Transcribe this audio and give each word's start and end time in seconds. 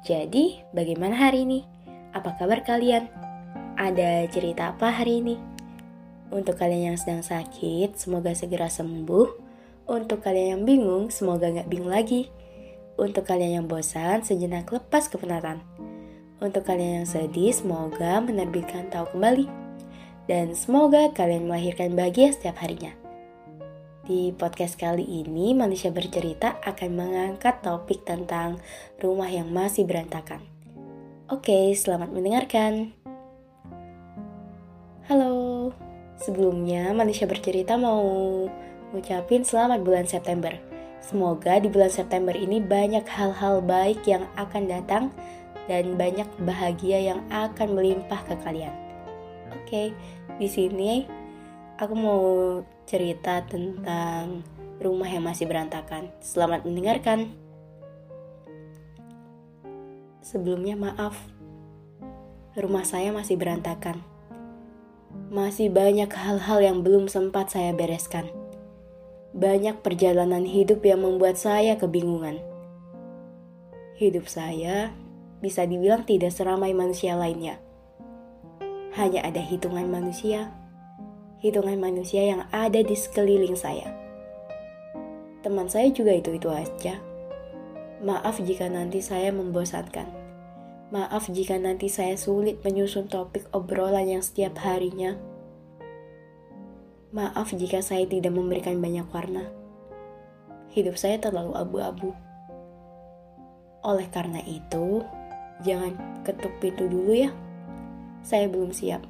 Jadi, 0.00 0.64
bagaimana 0.72 1.12
hari 1.12 1.44
ini? 1.44 1.60
Apa 2.16 2.32
kabar 2.40 2.64
kalian? 2.64 3.04
Ada 3.76 4.24
cerita 4.32 4.72
apa 4.72 4.88
hari 4.88 5.20
ini? 5.20 5.36
Untuk 6.32 6.56
kalian 6.56 6.94
yang 6.94 6.98
sedang 6.98 7.20
sakit, 7.20 8.00
semoga 8.00 8.32
segera 8.32 8.72
sembuh. 8.72 9.28
Untuk 9.90 10.24
kalian 10.24 10.56
yang 10.56 10.62
bingung, 10.64 11.04
semoga 11.12 11.52
nggak 11.52 11.68
bingung 11.68 11.92
lagi. 11.92 12.32
Untuk 12.96 13.28
kalian 13.28 13.60
yang 13.60 13.66
bosan, 13.68 14.24
sejenak 14.24 14.72
lepas 14.72 15.10
kepenatan. 15.12 15.60
Untuk 16.40 16.64
kalian 16.64 17.04
yang 17.04 17.08
sedih, 17.08 17.52
semoga 17.52 18.24
menerbitkan 18.24 18.88
tahu 18.88 19.12
kembali. 19.12 19.50
Dan 20.24 20.56
semoga 20.56 21.12
kalian 21.12 21.44
melahirkan 21.44 21.92
bahagia 21.92 22.32
setiap 22.32 22.56
harinya. 22.64 22.99
Di 24.10 24.34
podcast 24.34 24.74
kali 24.74 25.06
ini, 25.06 25.54
manusia 25.54 25.94
bercerita 25.94 26.58
akan 26.66 26.90
mengangkat 26.98 27.62
topik 27.62 28.02
tentang 28.02 28.58
rumah 28.98 29.30
yang 29.30 29.54
masih 29.54 29.86
berantakan. 29.86 30.42
Oke, 31.30 31.70
selamat 31.78 32.10
mendengarkan. 32.10 32.90
Halo, 35.06 35.70
sebelumnya 36.18 36.90
manusia 36.90 37.30
bercerita 37.30 37.78
mau 37.78 38.02
ngucapin 38.90 39.46
selamat 39.46 39.78
bulan 39.86 40.10
September. 40.10 40.58
Semoga 40.98 41.62
di 41.62 41.70
bulan 41.70 41.94
September 41.94 42.34
ini 42.34 42.58
banyak 42.58 43.06
hal-hal 43.06 43.62
baik 43.62 44.02
yang 44.10 44.26
akan 44.34 44.66
datang 44.66 45.14
dan 45.70 45.94
banyak 45.94 46.26
bahagia 46.42 47.14
yang 47.14 47.22
akan 47.30 47.78
melimpah 47.78 48.26
ke 48.26 48.34
kalian. 48.42 48.74
Oke, 49.54 49.94
di 50.34 50.48
sini 50.50 51.06
aku 51.78 51.94
mau 51.94 52.22
cerita 52.90 53.46
tentang 53.46 54.42
rumah 54.82 55.06
yang 55.06 55.22
masih 55.22 55.46
berantakan. 55.46 56.10
Selamat 56.18 56.66
mendengarkan. 56.66 57.30
Sebelumnya 60.26 60.74
maaf, 60.74 61.14
rumah 62.58 62.82
saya 62.82 63.14
masih 63.14 63.38
berantakan. 63.38 64.02
Masih 65.30 65.70
banyak 65.70 66.10
hal-hal 66.10 66.58
yang 66.58 66.82
belum 66.82 67.06
sempat 67.06 67.54
saya 67.54 67.70
bereskan. 67.70 68.26
Banyak 69.38 69.86
perjalanan 69.86 70.42
hidup 70.42 70.82
yang 70.82 71.06
membuat 71.06 71.38
saya 71.38 71.78
kebingungan. 71.78 72.42
Hidup 74.02 74.26
saya 74.26 74.90
bisa 75.38 75.62
dibilang 75.62 76.02
tidak 76.02 76.34
seramai 76.34 76.74
manusia 76.74 77.14
lainnya. 77.14 77.62
Hanya 78.98 79.22
ada 79.22 79.38
hitungan 79.38 79.86
manusia, 79.86 80.50
hitungan 81.40 81.76
manusia 81.80 82.22
yang 82.22 82.46
ada 82.54 82.80
di 82.84 82.92
sekeliling 82.92 83.56
saya. 83.56 83.90
Teman 85.40 85.66
saya 85.66 85.88
juga 85.90 86.12
itu-itu 86.12 86.52
aja. 86.52 87.00
Maaf 88.00 88.40
jika 88.40 88.68
nanti 88.68 89.00
saya 89.00 89.32
membosankan. 89.32 90.08
Maaf 90.92 91.28
jika 91.32 91.56
nanti 91.56 91.88
saya 91.88 92.16
sulit 92.16 92.60
menyusun 92.60 93.08
topik 93.08 93.48
obrolan 93.50 94.06
yang 94.06 94.22
setiap 94.24 94.60
harinya. 94.60 95.16
Maaf 97.10 97.50
jika 97.56 97.82
saya 97.82 98.06
tidak 98.06 98.36
memberikan 98.36 98.78
banyak 98.78 99.08
warna. 99.10 99.48
Hidup 100.70 100.94
saya 100.94 101.18
terlalu 101.18 101.56
abu-abu. 101.58 102.14
Oleh 103.80 104.06
karena 104.12 104.44
itu, 104.44 105.02
Jangan 105.60 105.92
ketuk 106.24 106.56
pintu 106.56 106.88
dulu 106.88 107.12
ya. 107.12 107.30
Saya 108.24 108.48
belum 108.48 108.72
siap. 108.72 109.04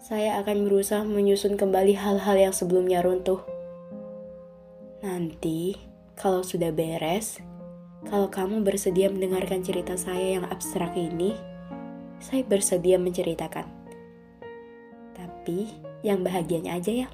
Saya 0.00 0.40
akan 0.40 0.64
berusaha 0.64 1.04
menyusun 1.04 1.60
kembali 1.60 1.92
hal-hal 1.92 2.32
yang 2.32 2.56
sebelumnya 2.56 3.04
runtuh. 3.04 3.44
Nanti, 5.04 5.76
kalau 6.16 6.40
sudah 6.40 6.72
beres, 6.72 7.36
kalau 8.08 8.32
kamu 8.32 8.64
bersedia 8.64 9.12
mendengarkan 9.12 9.60
cerita 9.60 10.00
saya 10.00 10.40
yang 10.40 10.48
abstrak 10.48 10.96
ini, 10.96 11.36
saya 12.16 12.40
bersedia 12.48 12.96
menceritakan. 12.96 13.68
Tapi, 15.12 15.68
yang 16.00 16.24
bahagianya 16.24 16.80
aja 16.80 17.04
ya. 17.04 17.08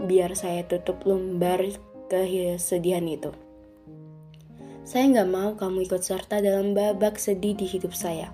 Biar 0.00 0.32
saya 0.32 0.64
tutup 0.64 1.04
lembar 1.04 1.60
kesedihan 2.08 3.04
itu. 3.04 3.36
Saya 4.88 5.12
nggak 5.12 5.28
mau 5.28 5.60
kamu 5.60 5.84
ikut 5.84 6.00
serta 6.00 6.40
dalam 6.40 6.72
babak 6.72 7.20
sedih 7.20 7.52
di 7.52 7.68
hidup 7.68 7.92
saya. 7.92 8.32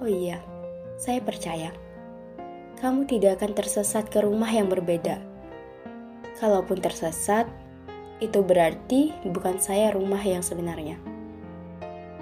Oh 0.00 0.08
iya, 0.08 0.40
saya 0.98 1.22
percaya. 1.22 1.70
Kamu 2.82 3.06
tidak 3.06 3.38
akan 3.38 3.54
tersesat 3.54 4.10
ke 4.10 4.18
rumah 4.18 4.50
yang 4.50 4.66
berbeda. 4.66 5.22
Kalaupun 6.42 6.82
tersesat, 6.82 7.46
itu 8.18 8.42
berarti 8.42 9.14
bukan 9.30 9.62
saya 9.62 9.94
rumah 9.94 10.18
yang 10.18 10.42
sebenarnya. 10.42 10.98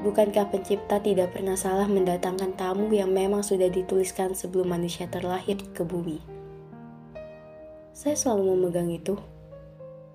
Bukankah 0.05 0.53
pencipta 0.53 1.01
tidak 1.01 1.33
pernah 1.33 1.57
salah 1.57 1.89
mendatangkan 1.89 2.53
tamu 2.53 2.93
yang 2.93 3.17
memang 3.17 3.41
sudah 3.41 3.73
dituliskan 3.73 4.37
sebelum 4.37 4.77
manusia 4.77 5.09
terlahir 5.09 5.57
ke 5.73 5.81
bumi? 5.81 6.21
Saya 7.97 8.13
selalu 8.13 8.61
memegang 8.61 8.93
itu. 8.93 9.17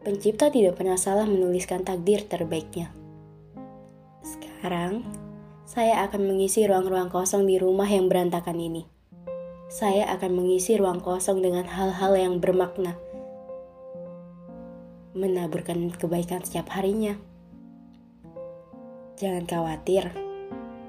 Pencipta 0.05 0.53
tidak 0.53 0.77
pernah 0.77 1.01
salah 1.01 1.25
menuliskan 1.25 1.81
takdir 1.81 2.29
terbaiknya. 2.29 2.93
Sekarang, 4.21 5.01
saya 5.71 6.03
akan 6.03 6.27
mengisi 6.27 6.67
ruang-ruang 6.67 7.07
kosong 7.07 7.47
di 7.47 7.55
rumah 7.55 7.87
yang 7.87 8.11
berantakan 8.11 8.59
ini. 8.59 8.83
Saya 9.71 10.03
akan 10.11 10.43
mengisi 10.43 10.75
ruang 10.75 10.99
kosong 10.99 11.39
dengan 11.39 11.63
hal-hal 11.63 12.11
yang 12.19 12.43
bermakna, 12.43 12.99
menaburkan 15.15 15.95
kebaikan 15.95 16.43
setiap 16.43 16.75
harinya. 16.75 17.15
Jangan 19.15 19.47
khawatir, 19.47 20.11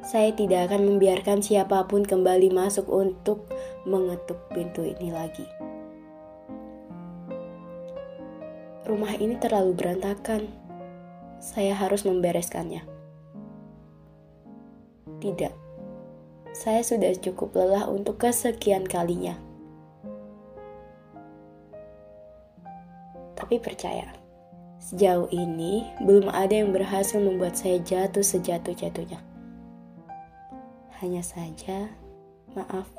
saya 0.03 0.35
tidak 0.35 0.75
akan 0.75 0.91
membiarkan 0.91 1.47
siapa 1.47 1.87
pun 1.87 2.03
kembali 2.03 2.51
masuk 2.51 2.91
untuk 2.91 3.47
mengetuk 3.87 4.51
pintu 4.51 4.83
ini 4.83 5.15
lagi. 5.15 5.47
Rumah 8.83 9.15
ini 9.23 9.39
terlalu 9.39 9.79
berantakan. 9.79 10.51
Saya 11.39 11.79
harus 11.79 12.03
membereskannya. 12.03 12.92
Tidak, 15.23 15.55
saya 16.51 16.83
sudah 16.83 17.15
cukup 17.15 17.55
lelah 17.55 17.87
untuk 17.87 18.19
kesekian 18.19 18.83
kalinya. 18.83 19.39
Tapi 23.39 23.63
percaya, 23.63 24.11
sejauh 24.83 25.31
ini 25.31 25.87
belum 26.03 26.27
ada 26.27 26.59
yang 26.59 26.75
berhasil 26.75 27.23
membuat 27.23 27.55
saya 27.55 27.79
jatuh 27.79 28.27
sejatuh-jatuhnya. 28.27 29.23
Hanya 30.99 31.23
saja, 31.23 31.87
maaf, 32.59 32.91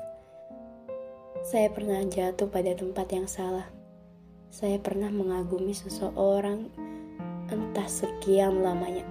saya 1.44 1.68
pernah 1.68 2.00
jatuh 2.08 2.48
pada 2.48 2.72
tempat 2.72 3.06
yang 3.12 3.28
salah 3.28 3.68
saya 4.54 4.78
pernah 4.78 5.10
mengagumi 5.10 5.74
seseorang 5.74 6.70
entah 7.50 7.90
sekian 7.90 8.62
lamanya. 8.62 9.02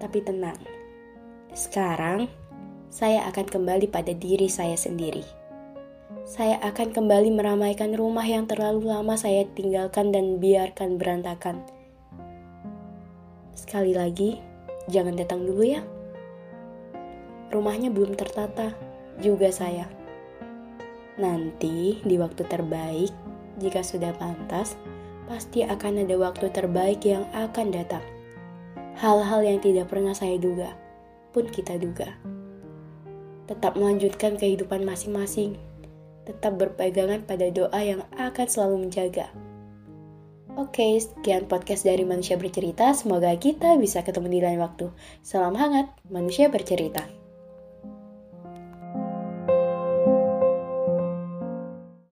Tapi 0.00 0.24
tenang, 0.24 0.56
sekarang 1.52 2.32
saya 2.88 3.28
akan 3.28 3.46
kembali 3.46 3.92
pada 3.92 4.16
diri 4.16 4.48
saya 4.48 4.74
sendiri. 4.74 5.22
Saya 6.24 6.56
akan 6.64 6.96
kembali 6.96 7.30
meramaikan 7.36 7.92
rumah 7.92 8.24
yang 8.24 8.48
terlalu 8.48 8.88
lama 8.88 9.14
saya 9.20 9.44
tinggalkan 9.52 10.08
dan 10.08 10.40
biarkan 10.40 10.96
berantakan. 10.96 11.60
Sekali 13.52 13.92
lagi, 13.92 14.40
jangan 14.88 15.20
datang 15.20 15.44
dulu 15.44 15.62
ya. 15.68 15.84
Rumahnya 17.52 17.92
belum 17.92 18.16
tertata, 18.16 18.72
juga 19.20 19.52
saya. 19.52 19.84
Nanti, 21.20 22.00
di 22.00 22.16
waktu 22.16 22.46
terbaik, 22.48 23.12
jika 23.60 23.84
sudah 23.84 24.16
pantas, 24.16 24.80
pasti 25.28 25.60
akan 25.62 26.08
ada 26.08 26.16
waktu 26.16 26.48
terbaik 26.48 27.04
yang 27.04 27.28
akan 27.36 27.68
datang. 27.68 28.02
Hal-hal 29.00 29.40
yang 29.40 29.64
tidak 29.64 29.88
pernah 29.88 30.12
saya 30.12 30.36
duga, 30.36 30.76
pun 31.32 31.48
kita 31.48 31.80
duga. 31.80 32.20
Tetap 33.48 33.72
melanjutkan 33.72 34.36
kehidupan 34.36 34.84
masing-masing, 34.84 35.56
tetap 36.28 36.60
berpegangan 36.60 37.24
pada 37.24 37.48
doa 37.48 37.80
yang 37.80 38.04
akan 38.20 38.44
selalu 38.44 38.84
menjaga. 38.84 39.32
Oke, 40.60 41.00
sekian 41.00 41.48
podcast 41.48 41.88
dari 41.88 42.04
Manusia 42.04 42.36
Bercerita. 42.36 42.92
Semoga 42.92 43.32
kita 43.40 43.80
bisa 43.80 44.04
ketemu 44.04 44.36
di 44.36 44.40
lain 44.44 44.60
waktu. 44.60 44.92
Salam 45.24 45.56
hangat, 45.56 45.88
Manusia 46.12 46.52
Bercerita. 46.52 47.19